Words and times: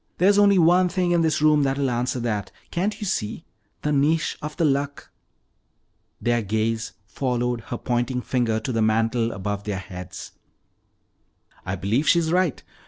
"There's 0.17 0.39
only 0.39 0.57
one 0.57 0.89
thing 0.89 1.11
in 1.11 1.21
this 1.21 1.43
room 1.43 1.61
that 1.61 1.77
will 1.77 1.91
answer 1.91 2.19
that. 2.21 2.51
Can't 2.71 2.99
you 2.99 3.05
see? 3.05 3.45
The 3.83 3.91
niche 3.91 4.35
of 4.41 4.57
the 4.57 4.65
Luck!" 4.65 5.11
Their 6.19 6.41
gaze 6.41 6.93
followed 7.05 7.61
her 7.67 7.77
pointing 7.77 8.21
finger 8.23 8.59
to 8.61 8.71
the 8.71 8.81
mantel 8.81 9.31
above 9.31 9.63
their 9.65 9.77
heads. 9.77 10.31
"I 11.67 11.75
believe 11.75 12.09
she's 12.09 12.31
right! 12.31 12.63